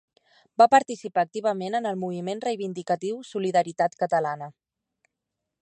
Va 0.61 0.65
participar 0.75 1.23
activament 1.27 1.77
en 1.79 1.87
el 1.89 1.99
moviment 2.05 2.41
reivindicatiu 2.45 3.21
Solidaritat 3.33 3.99
Catalana. 4.01 4.49